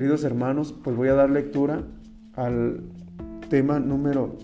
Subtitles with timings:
[0.00, 1.86] Queridos hermanos, pues voy a dar lectura
[2.32, 2.80] al
[3.50, 4.34] tema número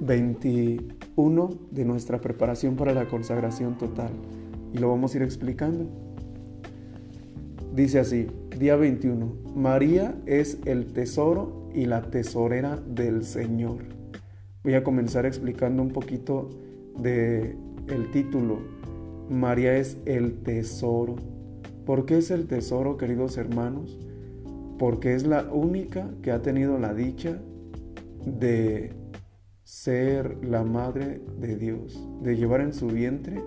[0.00, 4.08] 21 de nuestra preparación para la consagración total.
[4.72, 5.86] Y lo vamos a ir explicando.
[7.74, 8.26] Dice así,
[8.58, 13.80] día 21, María es el tesoro y la tesorera del Señor.
[14.62, 16.48] Voy a comenzar explicando un poquito
[16.96, 17.54] de
[17.88, 18.60] el título.
[19.28, 21.33] María es el tesoro.
[21.86, 23.98] ¿Por qué es el tesoro, queridos hermanos?
[24.78, 27.40] Porque es la única que ha tenido la dicha
[28.24, 28.92] de
[29.62, 33.42] ser la madre de Dios, de llevar en su vientre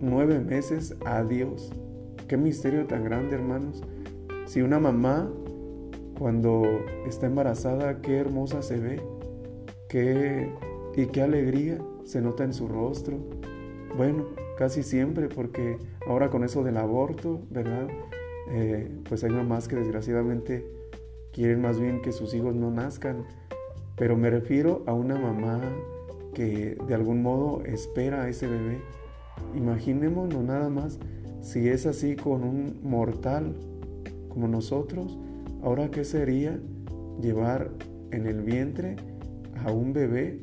[0.00, 1.72] nueve meses a Dios.
[2.26, 3.82] Qué misterio tan grande, hermanos.
[4.46, 5.30] Si una mamá
[6.18, 6.62] cuando
[7.06, 9.00] está embarazada, qué hermosa se ve,
[9.88, 10.52] qué
[10.96, 13.16] y qué alegría se nota en su rostro.
[13.96, 14.26] Bueno,
[14.58, 17.86] casi siempre, porque ahora con eso del aborto, ¿verdad?
[18.50, 20.66] Eh, pues hay mamás que desgraciadamente
[21.32, 23.24] quieren más bien que sus hijos no nazcan,
[23.94, 25.60] pero me refiero a una mamá
[26.34, 28.80] que de algún modo espera a ese bebé.
[29.54, 30.98] Imaginémonos nada más
[31.40, 33.54] si es así con un mortal
[34.28, 35.16] como nosotros,
[35.62, 36.58] ahora qué sería
[37.22, 37.70] llevar
[38.10, 38.96] en el vientre
[39.64, 40.40] a un bebé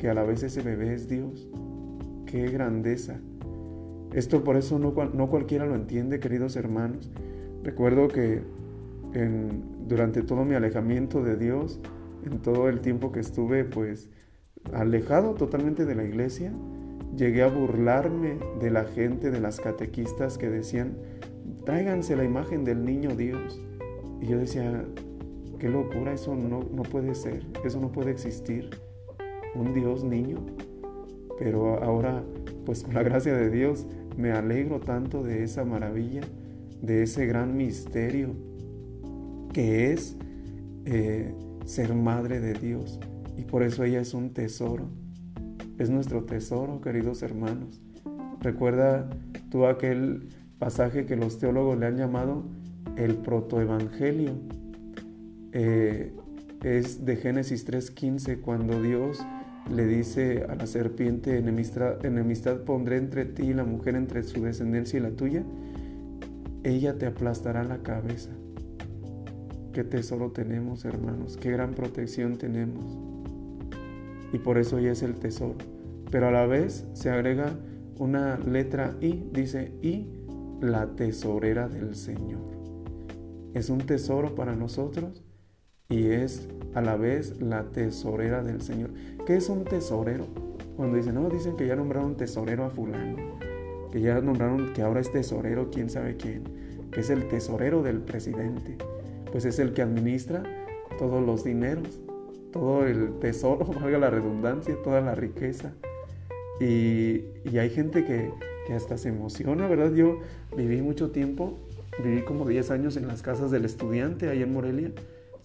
[0.00, 1.48] que a la vez ese bebé es Dios.
[2.26, 3.20] Qué grandeza.
[4.12, 7.10] Esto por eso no, no cualquiera lo entiende, queridos hermanos.
[7.62, 8.42] Recuerdo que
[9.86, 11.80] durante todo mi alejamiento de Dios,
[12.24, 14.08] en todo el tiempo que estuve pues
[14.72, 16.52] alejado totalmente de la iglesia,
[17.16, 20.96] llegué a burlarme de la gente, de las catequistas que decían,
[21.64, 23.60] tráiganse la imagen del niño Dios.
[24.20, 24.84] Y yo decía,
[25.58, 28.70] qué locura, eso no, no puede ser, eso no puede existir.
[29.54, 30.38] Un Dios niño.
[31.42, 32.22] Pero ahora,
[32.64, 33.84] pues con la gracia de Dios,
[34.16, 36.20] me alegro tanto de esa maravilla,
[36.80, 38.28] de ese gran misterio
[39.52, 40.16] que es
[40.84, 43.00] eh, ser madre de Dios.
[43.36, 44.86] Y por eso ella es un tesoro.
[45.78, 47.80] Es nuestro tesoro, queridos hermanos.
[48.40, 49.10] Recuerda
[49.50, 50.28] tú aquel
[50.60, 52.44] pasaje que los teólogos le han llamado
[52.94, 54.30] el protoevangelio.
[55.50, 56.12] Eh,
[56.62, 59.18] es de Génesis 3.15, cuando Dios
[59.70, 64.42] le dice a la serpiente, enemistad, enemistad pondré entre ti y la mujer, entre su
[64.42, 65.44] descendencia y la tuya,
[66.64, 68.30] ella te aplastará la cabeza.
[69.72, 72.98] Qué tesoro tenemos, hermanos, qué gran protección tenemos.
[74.32, 75.56] Y por eso ella es el tesoro.
[76.10, 77.54] Pero a la vez se agrega
[77.98, 80.06] una letra I, dice I,
[80.60, 82.40] la tesorera del Señor.
[83.54, 85.22] Es un tesoro para nosotros
[85.88, 88.90] y es a la vez la tesorera del Señor.
[89.26, 90.26] ¿Qué es un tesorero?
[90.76, 93.38] Cuando dicen, no, dicen que ya nombraron tesorero a fulano,
[93.90, 96.44] que ya nombraron que ahora es tesorero quién sabe quién,
[96.90, 98.76] que es el tesorero del presidente,
[99.30, 100.42] pues es el que administra
[100.98, 102.00] todos los dineros,
[102.52, 105.72] todo el tesoro, valga la redundancia, toda la riqueza.
[106.60, 107.24] Y,
[107.58, 108.30] hay gente que,
[108.66, 109.92] que hasta se emociona, ¿verdad?
[109.94, 110.20] Yo
[110.56, 111.58] viví mucho tiempo,
[112.02, 114.92] viví como 10 años en las casas del estudiante ahí en Morelia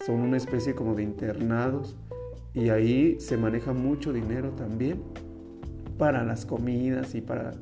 [0.04, 1.96] son una especie como de internados
[2.54, 5.02] y ahí se maneja mucho dinero también
[5.98, 7.54] para las comidas y para,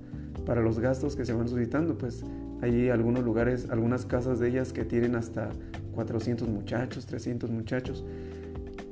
[0.45, 1.99] para los gastos que se van suscitando.
[1.99, 2.25] Pues
[2.63, 5.51] hay algunos lugares, algunas casas de ellas que tienen hasta
[5.95, 8.05] 400 muchachos, 300 muchachos.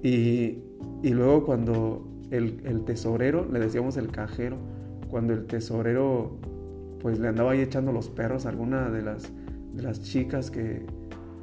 [0.03, 0.59] Y,
[1.03, 4.57] y luego cuando el, el, tesorero, le decíamos el cajero,
[5.11, 6.37] cuando el tesorero
[7.01, 9.31] pues le andaba ahí echando los perros a alguna de las,
[9.75, 10.87] de las chicas que,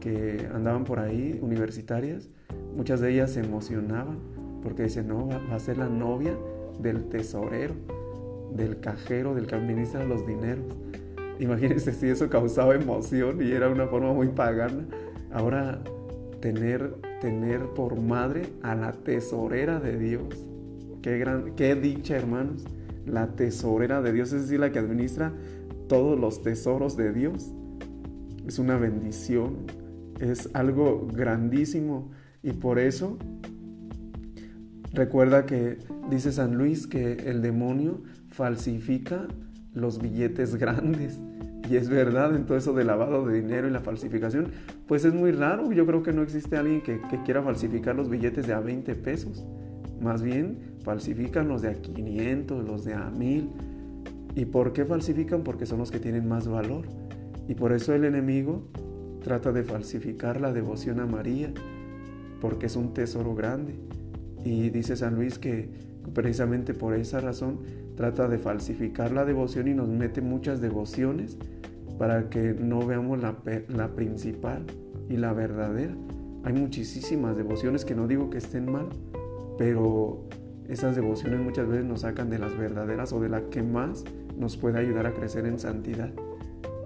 [0.01, 2.27] que andaban por ahí, universitarias,
[2.75, 4.17] muchas de ellas se emocionaban
[4.61, 6.35] porque decían, no, va, a ser la novia
[6.79, 7.73] del tesorero,
[8.53, 10.65] del cajero, del que administra los dineros.
[11.39, 14.85] Imagínense si eso causaba emoción y era una forma muy pagana.
[15.31, 15.81] Ahora
[16.41, 20.45] tener, tener por madre a la tesorera de Dios.
[21.01, 22.65] Qué, gran, qué dicha, hermanos.
[23.05, 25.33] La tesorera de Dios, es decir, la que administra
[25.87, 27.51] todos los tesoros de Dios.
[28.45, 29.80] Es una bendición
[30.21, 32.11] es algo grandísimo
[32.43, 33.17] y por eso
[34.93, 35.79] recuerda que
[36.09, 39.27] dice San Luis que el demonio falsifica
[39.73, 41.19] los billetes grandes.
[41.69, 44.47] Y es verdad, en todo eso de lavado de dinero y la falsificación,
[44.87, 45.71] pues es muy raro.
[45.71, 49.45] Yo creo que no existe alguien que, quiera falsificar los billetes de a 20 pesos.
[50.01, 53.51] Más bien, falsifican los de a 500, los de a 1000.
[54.35, 55.43] ¿Y por qué falsifican?
[55.43, 56.87] Porque son los que tienen más valor.
[57.47, 58.67] Y por eso el enemigo
[59.23, 61.53] trata de falsificar la devoción a María,
[62.39, 63.75] porque es un tesoro grande.
[64.43, 65.69] Y dice San Luis que
[66.13, 67.59] precisamente por esa razón
[67.95, 71.37] trata de falsificar la devoción y nos mete muchas devociones
[71.97, 73.37] para que no veamos la,
[73.95, 74.63] principal,
[75.07, 75.93] y la verdadera.
[76.43, 78.87] Hay muchísimas devociones que no digo que estén mal,
[79.57, 80.23] pero
[80.67, 84.03] esas devociones muchas veces nos sacan de las verdaderas o de la que más
[84.35, 86.09] nos puede ayudar a crecer en santidad.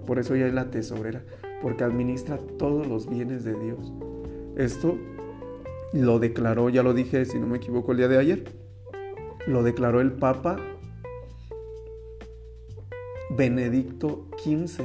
[0.06, 1.22] Por eso ella es la tesorera,
[1.62, 3.92] porque administra todos los bienes de Dios.
[4.56, 4.96] Esto
[5.92, 8.44] lo declaró, ya lo dije, si no me equivoco, el día de ayer,
[9.46, 10.58] lo declaró el Papa
[13.36, 14.84] Benedicto XV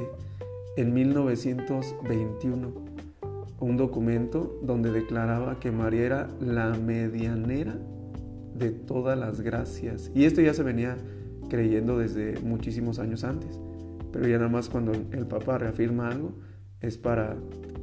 [0.77, 2.71] en 1921,
[3.59, 7.77] un documento donde declaraba que María era la medianera
[8.55, 10.11] de todas las gracias.
[10.15, 10.97] Y esto ya se venía
[11.49, 13.59] creyendo desde muchísimos años antes,
[14.11, 16.33] pero ya nada más cuando el Papa reafirma algo
[16.81, 17.37] es para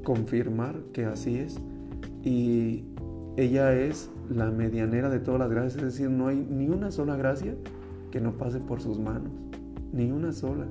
[0.05, 1.59] confirmar que así es.
[2.25, 2.85] Y
[3.37, 7.17] ella es la medianera de todas las gracias, es decir, no hay ni una sola
[7.17, 7.55] gracia
[8.11, 9.33] que no pase por sus manos,
[9.93, 10.67] ni una sola.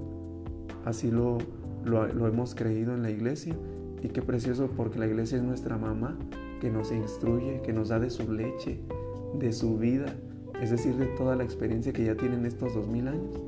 [0.85, 1.37] Así lo,
[1.85, 3.55] lo, hemos creído en la iglesia
[4.01, 6.17] y qué precioso porque la iglesia es nuestra mamá
[6.59, 8.79] que nos instruye, que nos da de su leche,
[9.39, 10.15] de su vida,
[10.61, 13.39] es decir, de toda la experiencia que ya tienen estos dos mil años.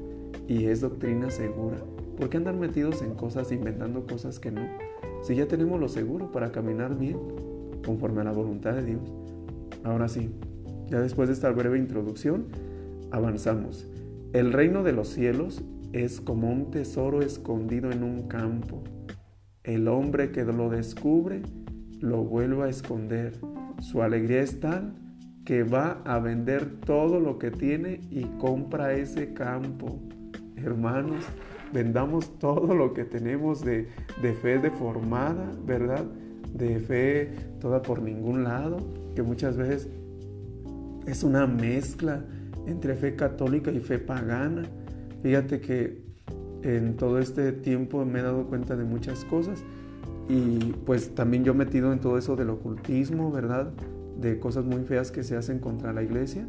[0.48, 1.78] Y es doctrina segura.
[2.19, 4.68] ¿Por qué andar metidos en cosas, inventando cosas que no?
[5.24, 7.18] Si ya tenemos lo seguro para caminar bien,
[7.86, 9.13] conforme a la voluntad de Dios.
[9.86, 10.30] Ahora sí,
[10.89, 12.48] ya después de esta breve introducción,
[13.12, 13.88] avanzamos.
[14.33, 15.63] El reino de los cielos
[15.94, 18.83] es como un tesoro escondido en un campo.
[19.63, 21.42] El hombre que lo descubre
[22.01, 23.39] lo vuelve a esconder.
[23.80, 24.94] Su alegría es tal
[25.45, 30.01] que va a vender todo lo que tiene y compra ese campo.
[30.57, 31.24] Hermanos,
[31.74, 33.88] vendamos todo lo que tenemos de,
[34.21, 36.06] de fe deformada, ¿verdad?
[36.54, 38.77] de fe toda por ningún lado,
[39.16, 39.89] que muchas veces
[41.06, 42.24] es una mezcla
[42.68, 44.63] entre fe católica y fe pagana.
[45.24, 46.01] Fíjate que
[46.63, 49.63] en todo este tiempo me he dado cuenta de muchas cosas
[50.27, 53.71] y pues también yo metido en todo eso del ocultismo, ¿verdad?
[54.19, 56.45] De cosas muy feas que se hacen contra la iglesia.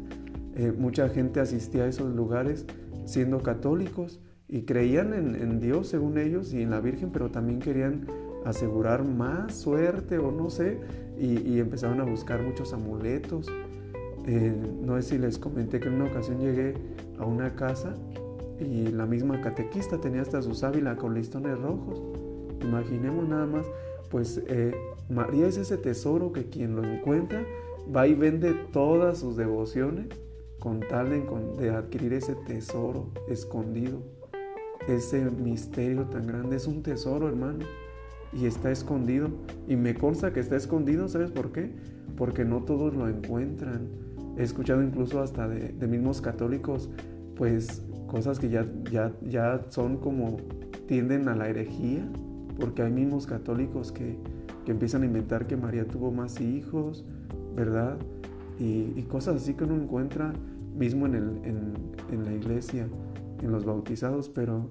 [0.55, 2.65] Eh, mucha gente asistía a esos lugares
[3.05, 4.19] siendo católicos
[4.51, 8.05] y creían en, Dios según ellos y en la Virgen, pero también querían
[8.43, 10.77] asegurar más suerte o no sé,
[11.17, 13.47] y, empezaron a buscar muchos amuletos.
[14.27, 16.73] Eh, no sé si les comenté que en una ocasión llegué
[17.17, 17.95] a una casa
[18.59, 22.01] y la misma catequista tenía hasta su sábila con listones rojos.
[22.61, 23.65] Imaginemos nada más,
[24.09, 24.75] pues eh,
[25.09, 27.41] María es ese tesoro que quien lo encuentra
[27.95, 30.07] va y vende todas sus devociones
[30.59, 31.09] con tal
[31.57, 34.20] de adquirir ese tesoro escondido.
[34.87, 37.65] Ese misterio tan grande es un tesoro, hermano
[38.33, 39.29] y está escondido.
[39.67, 41.71] Y me consta que está escondido, ¿sabes por qué?
[42.17, 43.87] Porque no todos lo encuentran.
[44.37, 46.89] He escuchado incluso hasta de, mismos católicos,
[47.35, 50.37] pues cosas que ya, ya, ya son como
[50.87, 52.07] tienden a la herejía,
[52.59, 54.17] porque hay mismos católicos que,
[54.65, 57.05] que empiezan a inventar que María tuvo más hijos,
[57.55, 57.97] ¿verdad?
[58.59, 60.33] Y, cosas así que uno encuentra
[60.77, 61.73] mismo en, el, en,
[62.11, 62.87] en la iglesia,
[63.41, 64.69] en los bautizados, pero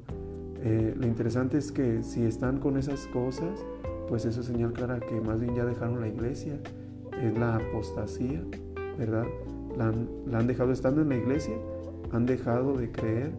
[0.63, 3.65] eh, lo interesante es que si están con esas cosas,
[4.09, 6.59] pues eso es señal clara que más bien ya dejaron la iglesia.
[7.23, 8.43] Es la apostasía,
[8.99, 9.25] ¿verdad?
[9.77, 11.55] La han, la han dejado estando en la iglesia,
[12.13, 13.33] han dejado de creer,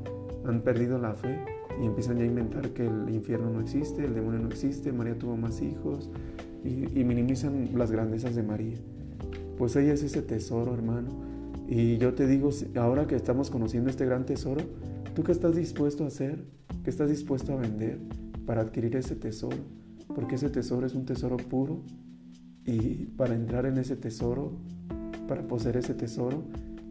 [0.46, 1.44] han perdido la fe
[1.82, 5.18] y empiezan ya a inventar que el infierno no existe, el demonio no existe, María
[5.18, 6.10] tuvo más hijos
[6.64, 8.78] y, y minimizan las grandezas de María.
[9.58, 11.10] Pues ella es ese tesoro, hermano.
[11.68, 14.62] Y yo te digo, ahora que estamos conociendo este gran tesoro,
[15.14, 16.44] ¿tú qué estás dispuesto a hacer?
[16.84, 18.00] ¿Qué estás dispuesto a vender
[18.46, 19.58] para adquirir ese tesoro?
[20.14, 21.84] Porque ese tesoro es un tesoro puro
[22.66, 24.54] y para entrar en ese tesoro,
[25.28, 26.44] para poseer ese tesoro,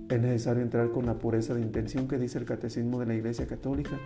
[0.08, 3.46] es necesario entrar con la pureza de intención que dice el catecismo de la Iglesia
[3.46, 3.98] Católica.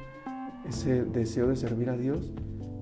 [0.68, 2.32] Ese deseo de servir a Dios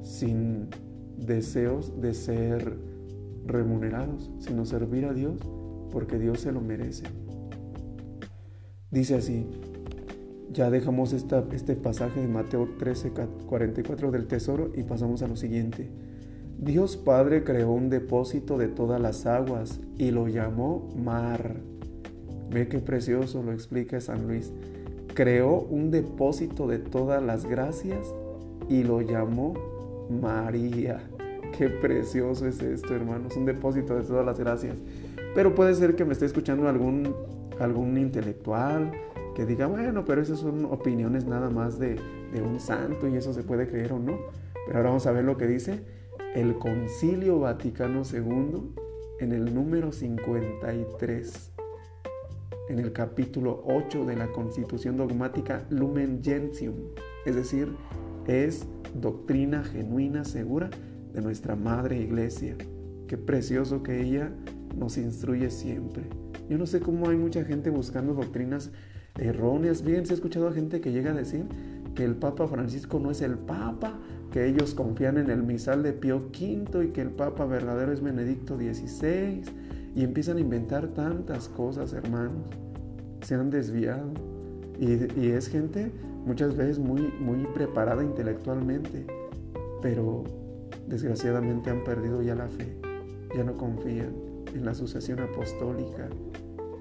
[0.02, 0.68] sin
[1.16, 2.76] deseos de ser
[3.46, 5.40] remunerados, sino servir a Dios
[5.90, 7.04] porque Dios se lo merece.
[8.90, 9.46] Dice así,
[10.52, 13.12] ya dejamos este pasaje de Mateo 13,
[13.47, 15.88] 44 del tesoro y pasamos a lo siguiente.
[16.59, 21.56] Dios Padre creó un depósito de todas las aguas y lo llamó mar.
[22.50, 24.52] Ve qué precioso lo explica San Luis.
[25.14, 28.14] Creó un depósito de todas las gracias
[28.68, 29.54] y lo llamó
[30.09, 31.00] María.
[31.56, 33.37] Qué precioso es esto, hermanos.
[33.37, 34.76] Un depósito de todas las gracias.
[35.35, 37.14] Pero puede ser que me esté escuchando algún,
[37.61, 38.92] algún intelectual,
[39.35, 41.99] que diga, bueno, pero esas son opiniones nada más de,
[42.42, 44.18] un santo y eso se puede creer o no.
[44.66, 45.80] Pero ahora vamos a ver lo que dice
[46.35, 48.73] el Concilio Vaticano II
[49.21, 51.52] en el número 53,
[52.71, 56.75] en el capítulo 8 de la Constitución Dogmática Lumen Gentium,
[57.26, 57.68] es decir,
[58.26, 60.71] es doctrina genuina, segura
[61.12, 62.56] de nuestra Madre Iglesia.
[63.06, 64.32] qué precioso que ella
[64.75, 66.04] nos instruye siempre.
[66.49, 68.70] Yo no sé cómo hay mucha gente buscando doctrinas
[69.18, 69.82] erróneas.
[69.82, 71.44] Bien, se ha escuchado a gente que llega a decir
[71.94, 73.99] que el Papa Francisco no es el Papa,
[74.30, 78.00] que ellos confían en el misal de Pío V y que el Papa verdadero es
[78.00, 79.42] Benedicto XVI.
[79.94, 82.46] Y empiezan a inventar tantas cosas, hermanos.
[83.22, 84.11] Se han desviado.
[84.80, 85.92] Y, es gente
[86.26, 89.06] muchas veces muy, muy preparada intelectualmente,
[89.80, 90.25] pero
[90.88, 92.76] desgraciadamente han perdido ya la fe,
[93.37, 96.09] ya no confían en la sucesión apostólica,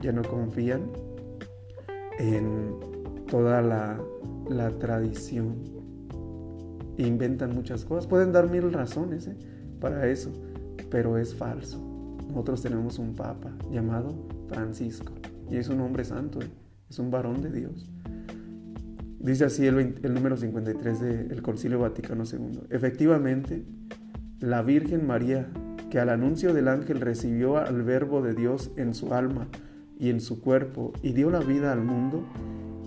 [0.01, 0.92] ya no confían
[2.20, 2.75] en
[3.28, 4.00] toda la,
[4.50, 5.56] la tradición.
[6.98, 9.38] Inventan muchas cosas, pueden dar mil razones ¿eh?
[9.80, 10.32] para eso,
[10.90, 11.80] pero es falso.
[12.28, 14.16] Nosotros tenemos un papa llamado
[14.48, 15.13] Francisco
[15.50, 16.50] y es un hombre santo, ¿eh?
[16.90, 17.90] es un varón de Dios.
[19.20, 22.62] Dice así el, el número 53 del Concilio Vaticano II.
[22.70, 23.63] Efectivamente,
[24.40, 25.48] la Virgen María,
[25.91, 29.48] que al anuncio del ángel recibió al Verbo de Dios en su alma
[30.00, 32.24] y en su cuerpo y dio la vida al mundo,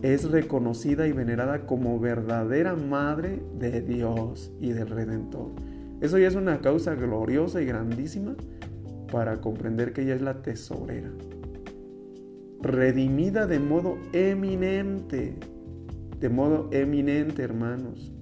[0.03, 5.51] es reconocida y venerada como verdadera Madre de Dios y del Redentor.
[6.01, 8.35] Eso ya es una causa gloriosa y grandísima
[9.13, 11.11] para comprender que ella es la tesorera,
[12.63, 15.35] redimida de modo eminente,
[16.21, 18.13] de modo eminente, hermanos,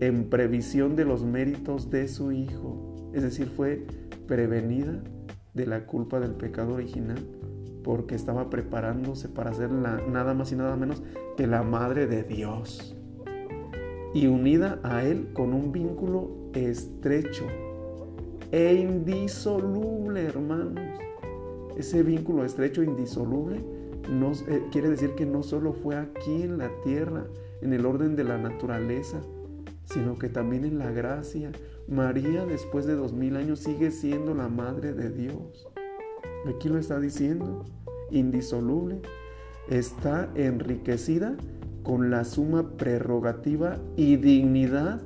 [0.00, 2.93] en previsión de los méritos de su Hijo.
[3.14, 3.86] Es decir, fue
[4.26, 5.02] prevenida
[5.54, 7.18] de la culpa del pecado original
[7.84, 11.02] porque estaba preparándose para ser nada más y nada menos
[11.36, 12.96] que la Madre de Dios.
[14.14, 17.44] Y unida a Él con un vínculo estrecho
[18.50, 20.80] e indisoluble, hermanos.
[21.76, 23.60] Ese vínculo estrecho e indisoluble
[24.48, 27.26] eh, quiere decir que no solo fue aquí en la tierra,
[27.62, 29.20] en el orden de la naturaleza,
[29.84, 31.52] sino que también en la gracia.
[31.88, 35.68] María después de dos mil años sigue siendo la Madre de Dios.
[36.46, 37.64] Aquí lo está diciendo,
[38.10, 39.00] indisoluble.
[39.68, 41.36] Está enriquecida
[41.82, 45.02] con la suma prerrogativa y dignidad.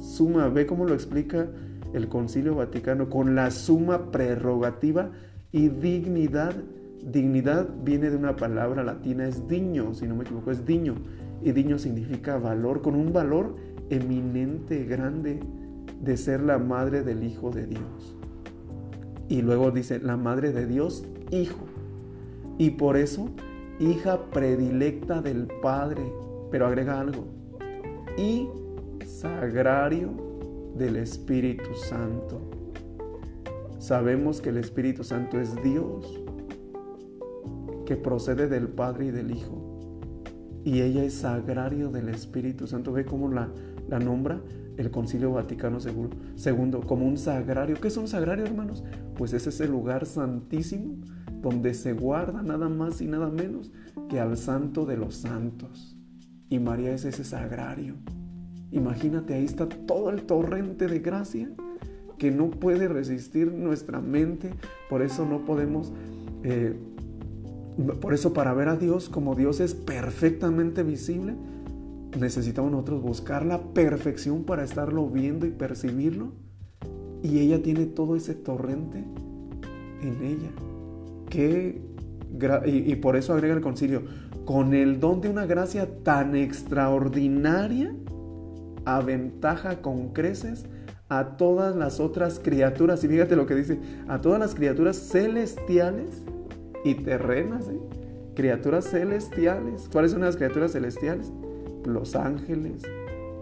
[0.00, 1.48] Suma, ve cómo lo explica
[1.92, 5.10] el Concilio Vaticano, con la suma prerrogativa
[5.52, 6.54] y dignidad.
[7.02, 10.94] Dignidad viene de una palabra latina, es diño, si no me equivoco, es diño.
[11.42, 13.54] Y diño significa valor, con un valor
[13.90, 15.40] eminente, grande,
[16.02, 18.16] de ser la madre del Hijo de Dios.
[19.28, 21.66] Y luego dice, la madre de Dios, Hijo.
[22.56, 23.28] Y por eso,
[23.78, 26.02] hija predilecta del Padre,
[26.50, 27.26] pero agrega algo,
[28.16, 28.48] y
[29.06, 30.10] sagrario
[30.76, 32.40] del Espíritu Santo.
[33.78, 36.20] Sabemos que el Espíritu Santo es Dios,
[37.86, 39.64] que procede del Padre y del Hijo.
[40.64, 42.92] Y ella es sagrario del Espíritu Santo.
[42.92, 43.48] Ve cómo la,
[43.88, 44.40] la nombra
[44.78, 47.80] el Concilio Vaticano II, segundo, como un sagrario.
[47.80, 48.84] ¿Qué es un sagrario, hermanos?
[49.16, 50.94] Pues es ese lugar santísimo
[51.42, 53.72] donde se guarda nada más y nada menos
[54.08, 55.96] que al santo de los santos.
[56.48, 57.96] Y María es ese sagrario.
[58.70, 61.50] Imagínate, ahí está todo el torrente de gracia
[62.16, 64.50] que no puede resistir nuestra mente.
[64.88, 65.92] Por eso no podemos,
[66.44, 66.76] eh,
[68.00, 71.34] por eso para ver a Dios como Dios es perfectamente visible,
[72.16, 76.32] necesitamos nosotros buscar la perfección para estarlo viendo y percibirlo.
[77.22, 79.04] Y ella tiene todo ese torrente
[80.02, 80.50] en ella.
[81.28, 81.82] Que,
[82.66, 84.02] y, por eso agrega el concilio,
[84.44, 87.94] con el don de una gracia tan extraordinaria,
[88.84, 90.64] aventaja con creces
[91.08, 93.02] a todas las otras criaturas.
[93.04, 96.22] Y fíjate lo que dice, a todas las criaturas celestiales
[96.84, 97.68] y terrenas.
[97.68, 97.78] ¿eh?
[98.34, 99.88] Criaturas celestiales.
[99.90, 101.32] ¿Cuáles son las criaturas celestiales?
[101.88, 102.82] Los ángeles,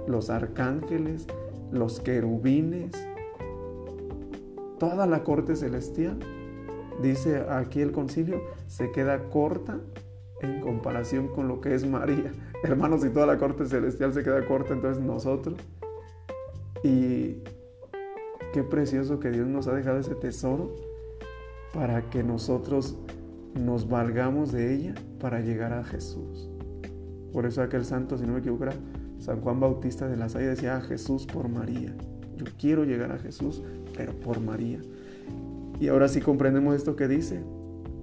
[0.07, 1.27] los arcángeles,
[1.73, 2.93] los querubines,
[4.79, 6.19] toda la corte celestial,
[7.03, 9.81] dice aquí el concilio, se queda corta
[10.41, 12.33] en comparación con lo que es María.
[12.63, 15.59] Hermanos, si toda la corte celestial se queda corta, entonces nosotros.
[16.83, 17.43] Y
[18.53, 20.75] qué precioso que Dios nos ha dejado ese tesoro
[21.73, 22.97] para que nosotros
[23.55, 26.51] nos valgamos de ella para llegar a Jesús.
[27.33, 28.67] Por eso aquel santo, si no me equivoco,
[29.19, 31.95] San Juan Bautista de la Salle decía a Jesús por María.
[32.37, 33.63] Yo quiero llegar a Jesús,
[33.97, 34.81] pero por María.
[35.81, 37.43] Y ahora sí comprendemos esto que dice.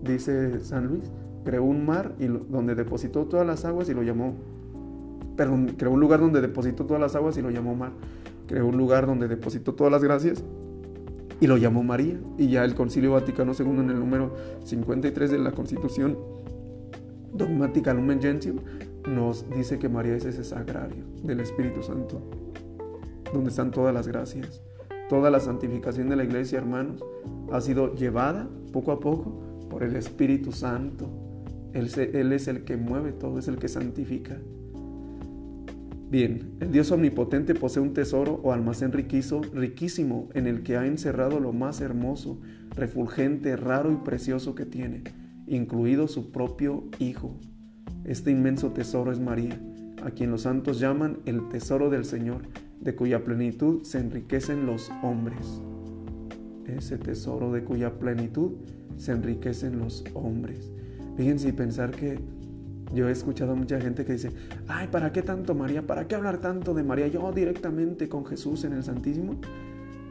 [0.03, 1.03] Dice San Luis,
[1.45, 4.33] creó un mar y donde depositó todas las aguas y lo llamó,
[5.37, 7.91] perdón, creó un lugar donde depositó todas las aguas y lo llamó mar.
[8.47, 10.43] Creó un lugar donde depositó todas las gracias
[11.39, 12.19] y lo llamó María.
[12.37, 16.17] Y ya el Concilio Vaticano II en el número 53 de la Constitución
[17.33, 18.57] Dogmática Lumen Gentium
[19.07, 22.21] nos dice que María es ese sagrario del Espíritu Santo,
[23.33, 24.61] donde están todas las gracias,
[25.09, 27.03] Toda la santificación de la iglesia, hermanos,
[27.51, 31.07] ha sido llevada poco a poco por el Espíritu Santo.
[31.73, 34.39] Él, es el que mueve todo, es el que santifica.
[36.09, 40.85] Bien, el Dios omnipotente posee un tesoro o almacén riquizo, riquísimo en el que ha
[40.85, 42.39] encerrado lo más hermoso,
[42.75, 45.03] refulgente, raro y precioso que tiene,
[45.47, 47.35] incluido su propio Hijo.
[48.05, 49.57] Este inmenso tesoro es María,
[50.03, 52.41] a quien los santos llaman el tesoro del Señor,
[52.81, 55.61] de cuya plenitud se enriquecen los hombres.
[56.65, 58.51] Ese tesoro de cuya plenitud
[58.97, 60.69] se enriquecen los hombres.
[61.15, 62.19] Fíjense y pensar que
[62.93, 64.31] yo he escuchado mucha gente que dice,
[64.67, 65.87] ay, ¿para qué tanto María?
[65.87, 67.07] ¿Para qué hablar tanto de María?
[67.07, 69.35] Yo directamente con Jesús en el Santísimo.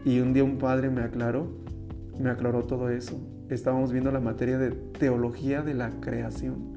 [0.06, 1.46] Y un día un padre me aclaró,
[2.18, 3.20] me aclaró todo eso.
[3.50, 6.71] Estábamos viendo la materia de teología de la creación.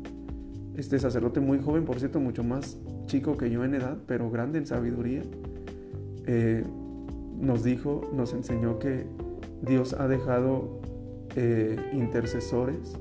[0.77, 4.60] Este sacerdote muy joven, por cierto, mucho más chico que yo en edad, pero grande
[4.60, 5.22] en sabiduría,
[6.25, 6.63] eh,
[7.39, 9.05] nos dijo, nos enseñó que
[9.62, 10.79] Dios ha dejado
[11.36, 12.98] eh, intercesores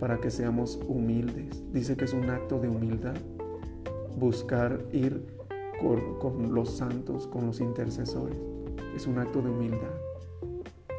[0.00, 1.62] para que seamos humildes.
[1.72, 3.16] Dice que es un acto de humildad
[4.18, 5.24] buscar ir
[5.80, 8.36] con, los santos, con los intercesores.
[8.94, 9.94] Es un acto de humildad.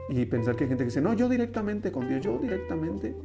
[0.09, 3.15] Y pensar que hay gente que dice, no, yo directamente con Dios, yo directamente.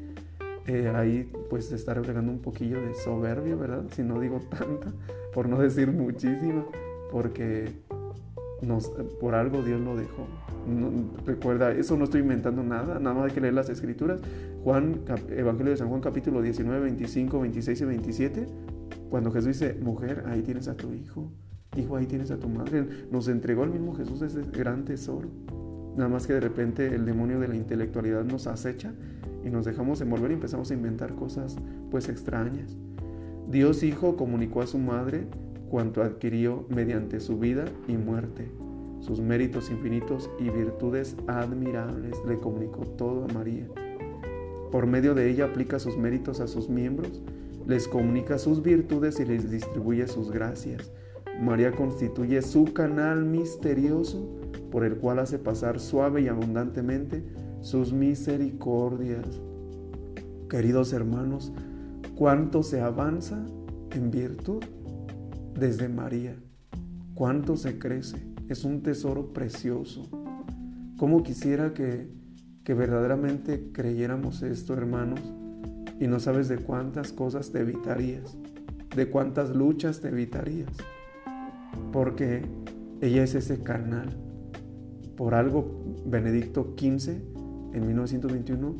[0.66, 3.84] Eh, ahí pues se está reflejando un poquillo de soberbia, ¿verdad?
[3.94, 4.92] Si no digo tanta,
[5.32, 6.70] por no decir muchísimo,
[7.10, 7.70] porque
[8.62, 8.88] nos,
[9.20, 10.26] por algo Dios lo dejó
[11.26, 14.20] recuerda, eso no estoy inventando nada, nada más hay que leer las escrituras.
[14.62, 18.46] Juan, Evangelio de San Juan capítulo 19, 25, 26 y 27,
[19.10, 21.30] cuando Jesús dice, mujer, ahí tienes a tu hijo,
[21.76, 25.28] hijo, ahí tienes a tu madre, nos entregó el mismo Jesús ese gran tesoro.
[25.96, 28.92] Nada más que de repente el demonio de la intelectualidad nos acecha
[29.44, 31.56] y nos dejamos envolver y empezamos a inventar cosas
[31.90, 32.76] pues extrañas.
[33.48, 35.26] Dios Hijo comunicó a su madre
[35.68, 38.50] cuanto adquirió mediante su vida y muerte
[39.04, 43.68] sus méritos infinitos y virtudes admirables, le comunicó todo a María.
[44.72, 47.20] Por medio de ella aplica sus méritos a sus miembros,
[47.66, 50.90] les comunica sus virtudes y les distribuye sus gracias.
[51.40, 54.28] María constituye su canal misterioso
[54.70, 57.24] por el cual hace pasar suave y abundantemente
[57.60, 59.26] sus misericordias.
[60.48, 61.52] Queridos hermanos,
[62.14, 63.44] cuánto se avanza
[63.92, 64.62] en virtud
[65.58, 66.36] desde María,
[67.14, 68.18] cuánto se crece
[68.48, 70.08] es un tesoro precioso.
[70.96, 72.08] ¿Cómo quisiera que,
[72.62, 75.20] que verdaderamente creyéramos esto, hermanos?
[76.00, 78.36] Y no sabes de cuántas cosas te evitarías,
[78.94, 80.70] de cuántas luchas te evitarías.
[81.92, 82.42] Porque
[83.00, 84.08] ella es ese canal.
[85.16, 87.10] Por algo, Benedicto XV,
[87.72, 88.76] en 1921,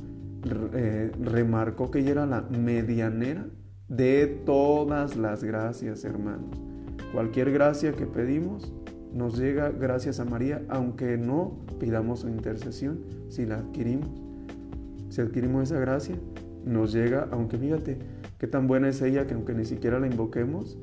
[0.75, 3.47] eh, remarcó que ella era la medianera
[3.89, 6.61] de todas las gracias, hermanos.
[7.13, 8.73] Cualquier gracia que pedimos,
[9.13, 14.09] nos llega gracias a María, aunque no pidamos su intercesión, si la adquirimos.
[15.09, 16.17] Si adquirimos esa gracia,
[16.65, 17.99] nos llega, aunque fíjate
[18.39, 20.77] qué tan buena es ella que aunque ni siquiera la invoquemos,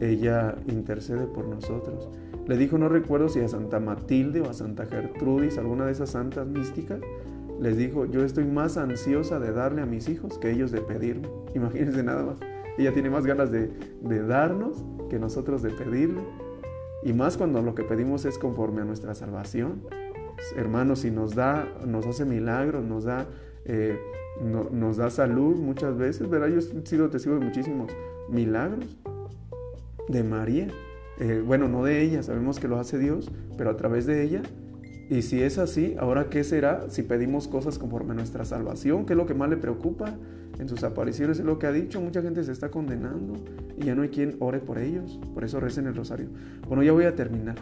[0.00, 2.08] ella intercede por nosotros.
[2.46, 6.10] Le dijo, no recuerdo si a Santa Matilde o a Santa Gertrudis, alguna de esas
[6.10, 7.00] santas místicas,
[7.60, 11.28] les dijo, yo estoy más ansiosa de darle a mis hijos que ellos de pedirme.
[11.54, 12.36] Imagínense nada más.
[12.76, 13.70] Ella tiene más ganas de,
[14.02, 16.20] de darnos que nosotros de pedirle.
[17.02, 19.82] Y más cuando lo que pedimos es conforme a nuestra salvación.
[20.56, 23.26] Hermanos, si nos da, nos hace milagros, nos da,
[23.64, 23.98] eh,
[24.40, 26.48] nos da salud muchas veces, ¿verdad?
[26.48, 27.92] Yo he sido testigo de muchísimos
[28.28, 28.98] milagros
[30.08, 30.68] de María.
[31.18, 34.42] Eh, bueno, no de ella, sabemos que lo hace Dios, pero a través de ella.
[35.10, 39.04] Y si es así, ahora qué será si pedimos cosas conforme a nuestra salvación?
[39.06, 40.16] ¿Qué es lo que más le preocupa?
[40.58, 43.34] en sus apariciones es lo que ha dicho, mucha gente se está condenando
[43.78, 46.28] y ya no hay quien ore por ellos, por eso recen el rosario.
[46.68, 47.56] Bueno, ya voy a terminar.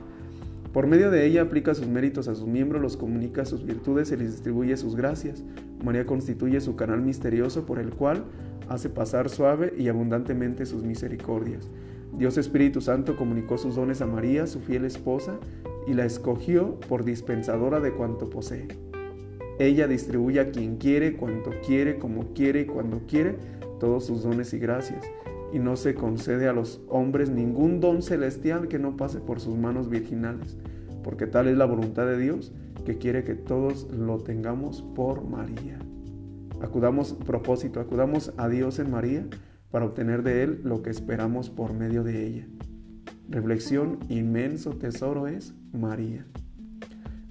[0.73, 4.17] Por medio de ella aplica sus méritos a sus miembros, los comunica sus virtudes y
[4.17, 5.43] les distribuye sus gracias.
[5.85, 8.25] María constituye su canal misterioso por el cual
[8.69, 11.69] hace pasar suave y abundantemente sus misericordias.
[12.17, 15.39] Dios Espíritu Santo comunicó sus dones a María, su fiel esposa,
[15.87, 18.69] y la escogió por dispensadora de cuanto posee.
[19.59, 23.37] Ella distribuye a quien quiere, cuanto quiere, como quiere y cuando quiere,
[23.81, 25.05] todos sus dones y gracias.
[25.53, 29.57] Y no se concede a los hombres ningún don celestial que no pase por sus
[29.57, 30.57] manos virginales,
[31.03, 32.53] porque tal es la voluntad de Dios
[32.85, 35.79] que quiere que todos lo tengamos por María.
[36.61, 39.27] Acudamos, propósito, acudamos a Dios en María
[39.73, 42.47] para obtener de Él lo que esperamos por medio de ella.
[43.29, 46.25] Reflexión, inmenso tesoro es María.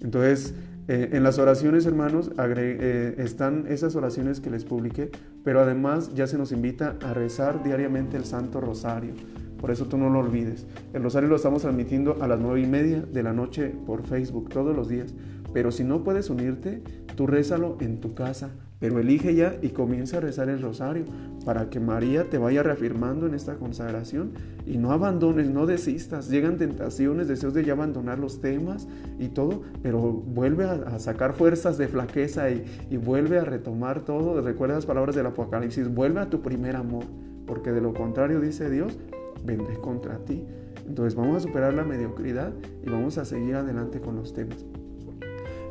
[0.01, 0.55] Entonces,
[0.87, 5.11] eh, en las oraciones, hermanos, eh, están esas oraciones que les publiqué,
[5.43, 9.13] pero además ya se nos invita a rezar diariamente el Santo Rosario.
[9.59, 10.65] Por eso tú no lo olvides.
[10.93, 14.49] El rosario lo estamos transmitiendo a las nueve y media de la noche por Facebook
[14.49, 15.13] todos los días.
[15.53, 16.81] Pero si no puedes unirte,
[17.15, 18.49] tú rézalo en tu casa.
[18.81, 21.05] Pero elige ya y comienza a rezar el rosario
[21.45, 24.31] para que María te vaya reafirmando en esta consagración
[24.65, 26.29] y no abandones, no desistas.
[26.29, 28.87] Llegan tentaciones, deseos de ya abandonar los temas
[29.19, 34.41] y todo, pero vuelve a, sacar fuerzas de flaqueza y, y vuelve a retomar todo.
[34.41, 37.05] Recuerda las palabras del Apocalipsis, vuelve a tu primer amor,
[37.45, 38.97] porque de lo contrario, dice Dios,
[39.45, 40.43] vendré contra ti.
[40.87, 42.51] Entonces vamos a superar la mediocridad
[42.83, 44.65] y vamos a seguir adelante con los temas.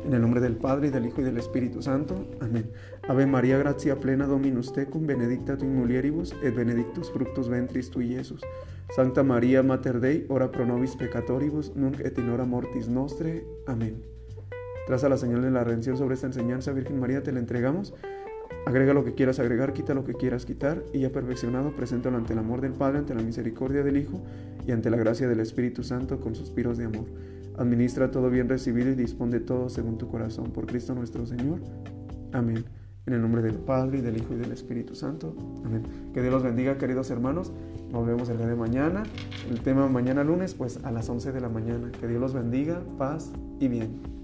[0.03, 2.27] En el nombre del Padre, y del Hijo, y del Espíritu Santo.
[2.39, 2.71] Amén.
[3.07, 8.13] Ave María, gracia plena Dominus tecum, benedicta tu in mulieribus, et benedictus fructus ventris tui,
[8.13, 8.41] Iesus.
[8.95, 13.45] Santa María, Mater Dei, ora pro nobis peccatoribus, nunc et in hora mortis nostre.
[13.67, 14.01] Amén.
[14.87, 17.93] Traza la señal de la redención sobre esta enseñanza, Virgen María, te la entregamos.
[18.65, 22.33] Agrega lo que quieras agregar, quita lo que quieras quitar, y ya perfeccionado, preséntalo ante
[22.33, 24.21] el amor del Padre, ante la misericordia del Hijo
[24.67, 27.05] y ante la gracia del Espíritu Santo con suspiros de amor.
[27.57, 30.51] Administra todo bien recibido y dispone todo según tu corazón.
[30.51, 31.59] Por Cristo nuestro Señor.
[32.33, 32.63] Amén.
[33.05, 35.35] En el nombre del Padre, y del Hijo, y del Espíritu Santo.
[35.65, 35.83] Amén.
[36.13, 37.51] Que Dios los bendiga, queridos hermanos.
[37.91, 39.03] Nos vemos el día de mañana.
[39.49, 41.91] El tema mañana lunes, pues a las 11 de la mañana.
[41.99, 44.20] Que Dios los bendiga, paz y bien.